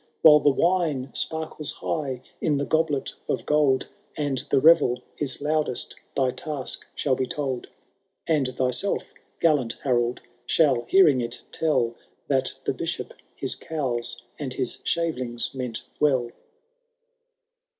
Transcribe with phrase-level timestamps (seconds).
[0.23, 3.87] While the wine sparkles high in the goblet of gold.
[4.17, 7.67] And the revel is loudest, thy task shall be told;
[8.25, 11.93] And thyself, gallant Harold, shall, hearing it, tell
[12.29, 16.31] That the Bishop, his cowls, and his shavelings, meant well."